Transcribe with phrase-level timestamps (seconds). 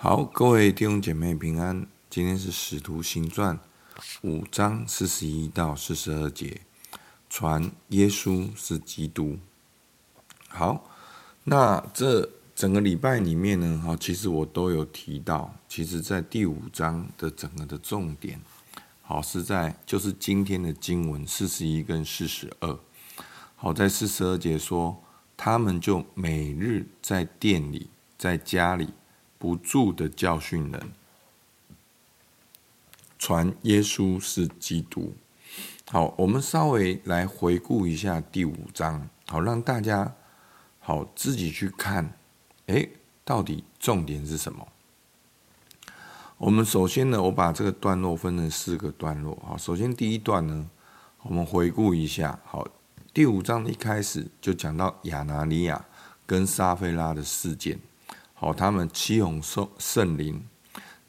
[0.00, 1.84] 好，各位弟兄姐妹平安。
[2.08, 3.58] 今天是《使徒行传》
[4.22, 6.60] 五章四十一到四十二节，
[7.28, 9.36] 传耶稣是基督。
[10.46, 10.88] 好，
[11.42, 18.40] 那这整个礼拜里面呢，哈，其实我都有提到，其实在第五章的整个的重点，
[19.02, 22.78] 好是在就是今天的经文四十一跟四十二。
[23.56, 25.02] 好，在四十二节说，
[25.36, 28.90] 他们就每日在店里，在家里。
[29.38, 30.92] 不住的教训人，
[33.18, 35.14] 传耶稣是基督。
[35.90, 40.14] 好，我们稍微来回顾一下第五章，好，让大家
[40.80, 42.18] 好自己去看，
[42.66, 42.90] 诶，
[43.24, 44.68] 到底重点是什么？
[46.36, 49.40] 我们首先呢，我把这个段落分成四个段落。
[49.46, 50.68] 好，首先第一段呢，
[51.22, 52.38] 我们回顾一下。
[52.44, 52.68] 好，
[53.14, 55.86] 第五章一开始就讲到亚拿尼亚
[56.26, 57.80] 跟撒非拉的事件。
[58.40, 60.46] 好，他们欺哄圣圣灵，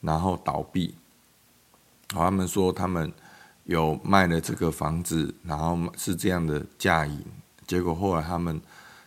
[0.01, 0.95] 然后倒闭。
[2.11, 3.13] 好，他们说他们
[3.65, 7.23] 有卖了这个房子，然后是这样的价银，
[7.67, 8.59] 结果后来他们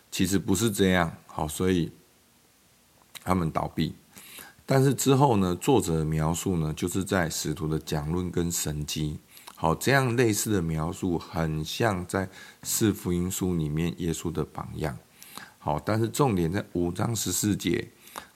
[0.09, 1.13] 其实不是这样。
[1.27, 1.91] 好，所以
[3.25, 3.93] 他们倒闭。
[4.65, 9.19] 但是之后呢，作者描述呢，就是在使徒的讲论跟神迹。
[9.57, 12.29] 好，这样类似的描述，很像在
[12.61, 14.97] 四福音书里面耶稣的榜样。
[15.59, 17.89] 好，但是重点在五章十四节。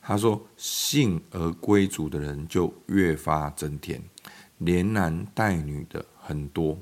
[0.07, 4.01] 他说：“信而归主的人就越发增添，
[4.59, 6.79] 连男带女的很多。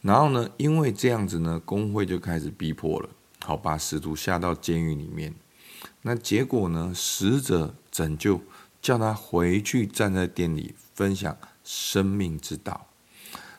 [0.00, 3.08] 然后呢，因为这样子呢，工会就开始逼迫了，
[3.44, 5.34] 好把使徒下到监狱里面。
[6.02, 8.40] 那结果呢，使者拯救，
[8.80, 12.86] 叫他回去站在店里分享生命之道。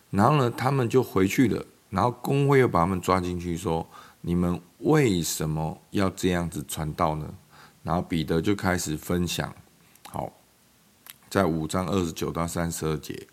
[0.09, 1.65] 然后呢，他们就回去了。
[1.89, 3.85] 然后工会又把他们抓进去，说：
[4.21, 7.33] 你们为什么要这样子传道呢？”
[7.85, 9.53] 然后彼得就开始分享，
[10.09, 10.33] 好，
[11.29, 13.27] 在五章二十九到三十二节，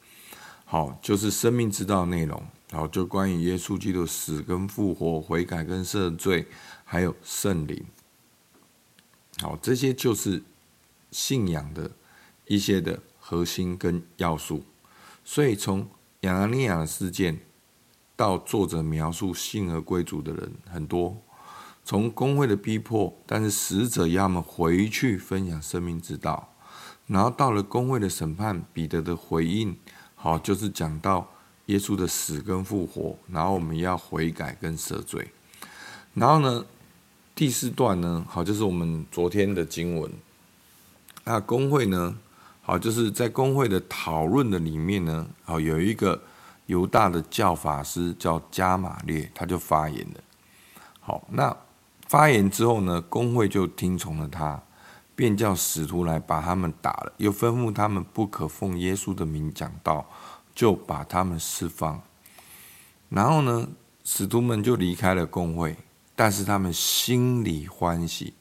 [0.66, 6.46] 好，就是生命之道内容，好，就关于耶稣基督死跟复活、悔改跟赦罪，
[6.84, 7.82] 还有圣灵，
[9.40, 10.42] 好，这些就是
[11.10, 11.90] 信仰的
[12.44, 14.62] 一些的核心跟要素。
[15.24, 15.88] 所以从
[16.20, 17.40] 亚拿尼亚的事件
[18.14, 21.16] 到作者描述信而归主的人很多。
[21.84, 26.48] 从工会的逼迫，但是死者要他们回去分享生命之道，
[27.08, 29.76] 然后到了工会的审判，彼得的回应，
[30.14, 31.28] 好，就是讲到
[31.66, 35.32] 耶稣的死跟复活，然后我们要悔改跟赦罪，
[36.14, 36.64] 然后呢，
[37.34, 40.08] 第四段呢，好，就是我们昨天的经文，
[41.24, 42.16] 那工会呢，
[42.62, 46.22] 好，就是在工会的讨论的里面呢，好，有一个
[46.66, 50.20] 犹大的教法师叫加玛列，他就发言了，
[51.00, 51.54] 好，那。
[52.12, 54.62] 发言之后呢，公会就听从了他，
[55.14, 60.06] 便叫使徒来把他们打了，又吩咐他们不可奉耶稣的名讲道，
[60.54, 62.02] 就把他们释放。
[63.08, 63.66] 然后呢，
[64.04, 65.74] 使徒们就离开了工会，
[66.14, 68.34] 但是他们心里欢喜，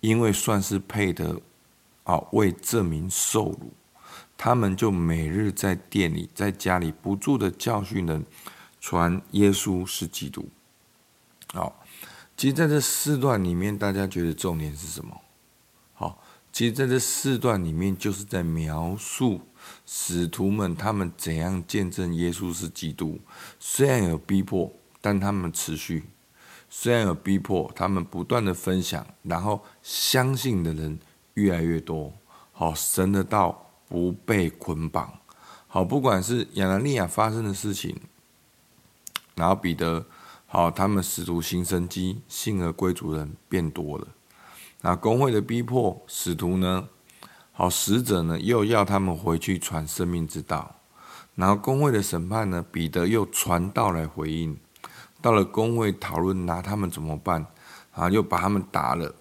[0.00, 1.40] 因为算是配得
[2.02, 3.72] 啊为这名受辱。
[4.36, 8.26] 他们就每日在店里，在家里不住的教训人，
[8.82, 10.46] 传耶稣是基督。
[11.54, 11.80] 好。
[12.36, 15.20] 其实在这四段里面，大家觉得重点是什么？
[15.92, 16.20] 好，
[16.52, 19.40] 其实在这四段里面，就是在描述
[19.86, 23.20] 使徒们他们怎样见证耶稣是基督。
[23.60, 26.02] 虽然有逼迫，但他们持续；
[26.68, 30.98] 虽然有逼迫，他们不断的分享，然后相信的人
[31.34, 32.12] 越来越多。
[32.50, 35.20] 好，神的道不被捆绑。
[35.68, 37.96] 好，不管是亚拿利亚发生的事情，
[39.36, 40.04] 然后彼得。
[40.54, 44.06] 好，他们使徒新生机，信而归族人变多了。
[44.82, 46.88] 那工会的逼迫，使徒呢？
[47.50, 50.76] 好，使者呢又要他们回去传生命之道。
[51.34, 54.56] 然后工会的审判呢，彼得又传道来回应。
[55.20, 57.44] 到了工会讨论拿他们怎么办，
[57.90, 59.12] 啊，又把他们打了，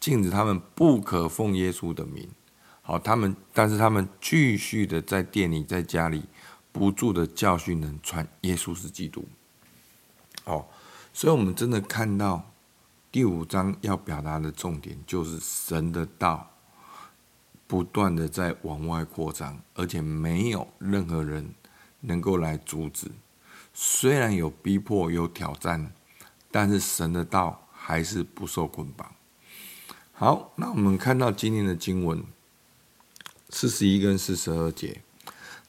[0.00, 2.26] 禁止他们不可奉耶稣的名。
[2.80, 6.22] 好，他们但是他们继续的在店里，在家里
[6.72, 9.26] 不住的教训人，传耶稣是基督。
[10.44, 10.66] 哦，
[11.12, 12.50] 所以，我们真的看到
[13.10, 16.50] 第五章要表达的重点，就是神的道
[17.66, 21.54] 不断的在往外扩张，而且没有任何人
[22.00, 23.10] 能够来阻止。
[23.74, 25.92] 虽然有逼迫、有挑战，
[26.50, 29.14] 但是神的道还是不受捆绑。
[30.12, 32.22] 好，那我们看到今天的经文
[33.48, 35.02] 四十一跟四十二节。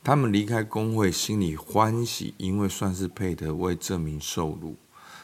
[0.04, 4.76] 他们离开公会，心里欢喜，因为算是配得为这名受辱。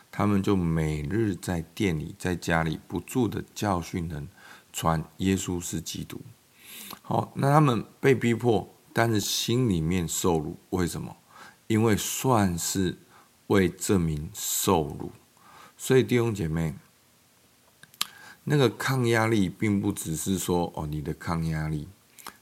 [0.10, 4.30] 他们就每日在店里，在家里不住的教训人，
[4.72, 6.22] 传耶稣是基督。
[7.02, 11.18] 好，那他们被逼迫，但是心里面受辱，为什么？
[11.68, 12.98] 因为算是
[13.48, 15.12] 为这名受辱，
[15.78, 16.74] 所以弟兄姐妹，
[18.46, 21.88] 那个抗压力并不只是说哦，你的抗压力，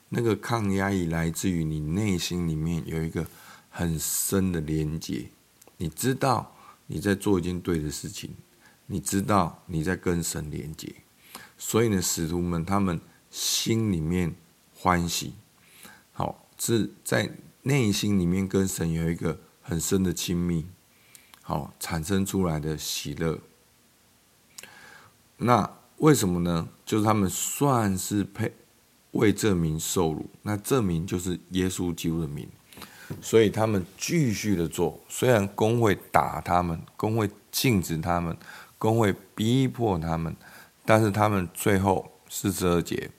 [0.09, 3.27] 那个抗压力来自于你内心里面有一个
[3.69, 5.29] 很深的连接，
[5.77, 6.55] 你知道
[6.87, 8.35] 你在做一件对的事情，
[8.85, 10.95] 你知道你在跟神连接，
[11.57, 12.99] 所以呢，使徒们他们
[13.29, 14.35] 心里面
[14.73, 15.33] 欢喜，
[16.11, 17.31] 好是在。
[17.63, 20.65] 内心里面跟神有一个很深的亲密，
[21.41, 23.41] 好产生出来的喜乐。
[25.35, 26.69] 那为什么呢？
[26.85, 28.53] 就是他们算是配
[29.11, 32.47] 为这名受辱，那这名就是耶稣基督的名，
[33.21, 34.99] 所以他们继续的做。
[35.07, 38.37] 虽然工会打他们，工会禁止他们，
[38.77, 40.35] 工会逼迫他们，
[40.85, 43.09] 但是他们最后四十二节。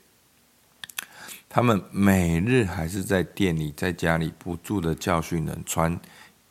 [1.51, 5.99] 他们每日还是在店里，在家里不住的教训人，传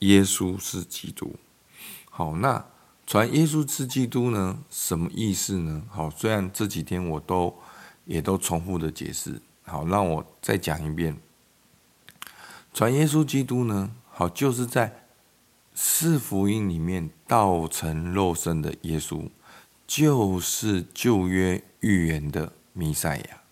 [0.01, 1.37] 耶稣是基督。
[2.11, 2.67] 好，那
[3.07, 4.59] 传耶稣是基督呢？
[4.69, 5.85] 什么意思呢？
[5.89, 7.57] 好，虽然这几天我都
[8.09, 11.15] 也都重复的解释，好，让我再讲一遍。
[12.73, 13.91] 传耶稣基督呢？
[14.11, 15.03] 好，就是在
[15.75, 19.29] 四福音里面道成肉身的耶稣，
[19.87, 23.43] 就是旧约预言的弥赛亚。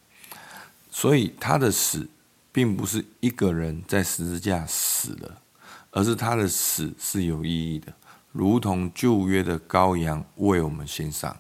[0.91, 2.09] 所以他的死，
[2.51, 5.43] 并不是一个人在十字架死了，
[5.91, 7.93] 而是他的死是有意义的，
[8.33, 11.37] 如同旧约的羔羊为我们献上。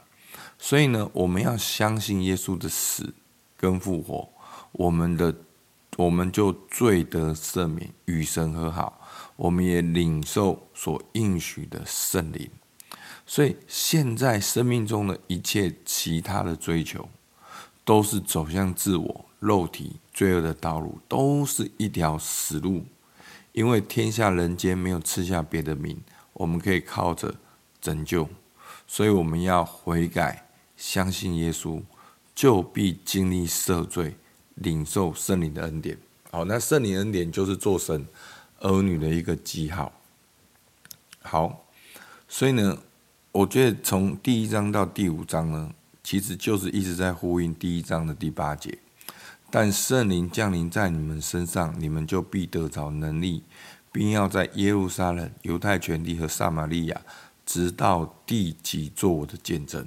[0.58, 3.14] 所以呢，我们要相信耶稣的死
[3.56, 4.28] 跟复活，
[4.72, 5.34] 我们的
[5.96, 9.00] 我们就罪得赦免，与神和好，
[9.36, 12.50] 我们也领受所应许的圣灵。
[13.24, 17.08] 所以现在生命中的一切其他的追求，
[17.84, 19.24] 都是走向自我。
[19.38, 22.84] 肉体罪恶的道路都是一条死路，
[23.52, 26.00] 因为天下人间没有赐下别的名，
[26.32, 27.34] 我们可以靠着
[27.80, 28.26] 拯救，
[28.86, 30.45] 所以我们要悔改，
[30.76, 31.82] 相信耶稣，
[32.34, 34.16] 就必经历赦罪，
[34.54, 35.98] 领受圣灵的恩典。
[36.30, 38.06] 好，那圣灵恩典就是做神
[38.60, 39.92] 儿女的一个记号。
[41.22, 41.66] 好，
[42.28, 42.78] 所以呢，
[43.32, 48.78] 我觉得从第一章到第五章呢，其实就是一直在呼应第一章的第八节。
[49.50, 53.42] 但圣灵降临在你们身上，你们就必得着能力，
[53.90, 57.00] 并要在耶路撒冷、犹太全地和撒玛利亚，
[57.46, 59.86] 直到地极，做我的见证。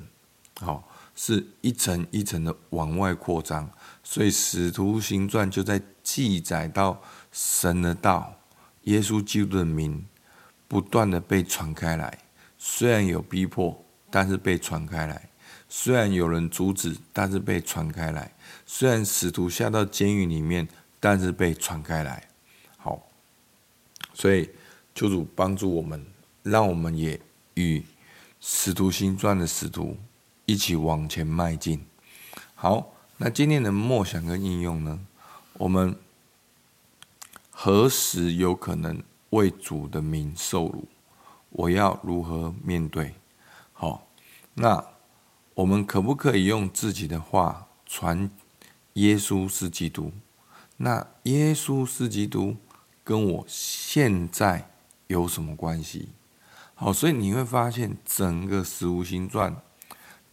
[0.60, 3.70] 好，是一层一层的往外扩张。
[4.04, 7.02] 所以使徒行传就在记载到
[7.32, 8.36] 神的道、
[8.84, 10.06] 耶稣基督的名，
[10.68, 12.20] 不断的被传开来。
[12.58, 15.30] 虽然有逼迫，但是被传开来；
[15.70, 18.34] 虽然有人阻止，但是被传开来。
[18.66, 20.68] 虽然使徒下到监狱里面，
[21.00, 22.28] 但是被传开来。
[22.78, 23.08] 好，
[24.14, 24.50] 所以
[24.94, 26.06] 求主帮助我们，
[26.44, 27.22] 让我们也
[27.54, 27.86] 与
[28.42, 29.98] 使徒行传的使徒
[30.50, 31.86] 一起往前迈进。
[32.56, 35.00] 好，那今天的默想跟应用呢？
[35.54, 35.96] 我们
[37.52, 40.88] 何时有可能为主的名受辱？
[41.52, 43.14] 我要如何面对？
[43.74, 44.08] 好，
[44.56, 44.84] 那
[45.54, 48.32] 我们可不可以用自己的话传？
[48.94, 50.12] 耶稣是基督，
[50.78, 52.58] 那耶稣是基督
[53.04, 54.72] 跟我现在
[55.06, 56.10] 有什么关系？
[56.74, 59.54] 好，所以你会发现整个《使徒行传》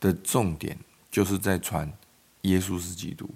[0.06, 0.78] 的重点
[1.10, 1.92] 就是在传
[2.42, 3.28] 耶稣是基督。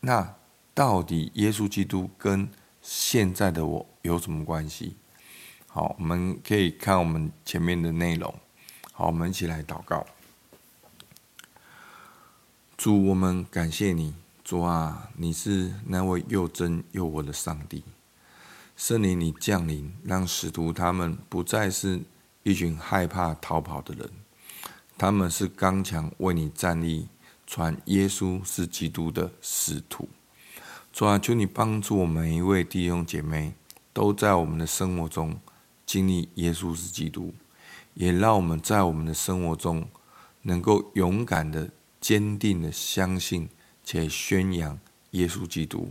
[0.00, 0.34] 那
[0.74, 2.48] 到底耶稣基督跟
[2.80, 4.96] 现在的我有什么关系？
[5.68, 8.34] 好，我们可以看我们前面的内容。
[8.92, 10.04] 好，我们一起来祷告。
[12.76, 17.84] 主，我们感谢你，主啊，你是那位又真又活的上帝。
[18.76, 22.00] 圣灵，你降临，让使徒他们不再是
[22.42, 24.10] 一群害怕逃跑的人，
[25.02, 27.08] 他们是刚强为你站立，
[27.44, 30.08] 传耶稣是基督的使徒。
[30.92, 33.54] 主啊，求你帮助我们每一位弟兄姐妹，
[33.92, 35.40] 都在我们的生活中
[35.84, 37.34] 经历耶稣是基督，
[37.94, 39.88] 也让我们在我们的生活中
[40.42, 41.70] 能够勇敢的。
[42.00, 43.48] 坚定的相信
[43.82, 44.78] 且宣扬
[45.10, 45.90] 耶稣基督，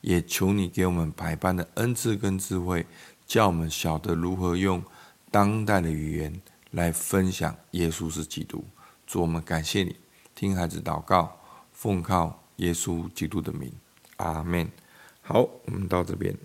[0.00, 2.86] 也求你给我们百般的恩赐跟智慧，
[3.26, 4.80] 叫我们晓得如何用
[5.32, 6.40] 当代的语言
[6.74, 8.64] 来分享耶稣是基督。
[9.06, 9.96] 主，我们感谢你，
[10.34, 11.38] 听孩子祷告，
[11.72, 13.72] 奉靠耶稣基督的名，
[14.16, 14.68] 阿门。
[15.22, 16.36] 好，我们到这边。